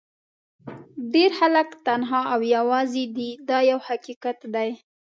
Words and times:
ډېر 1.13 1.31
خلک 1.39 1.67
تنها 1.85 2.21
او 2.33 2.39
یوازې 2.55 3.05
دي 3.17 3.29
دا 3.49 3.59
یو 3.71 3.79
حقیقت 3.87 4.39
دی. 4.55 4.69